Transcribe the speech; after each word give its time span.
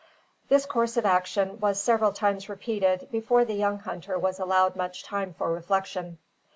This 0.49 0.65
course 0.65 0.97
of 0.97 1.05
action 1.05 1.59
was 1.59 1.79
several 1.79 2.11
times 2.11 2.49
repeated 2.49 3.07
before 3.11 3.45
the 3.45 3.53
young 3.53 3.77
hunter 3.77 4.17
was 4.17 4.39
allowed 4.39 4.75
much 4.75 5.03
time 5.03 5.35
for 5.35 5.53
reflection. 5.53 6.17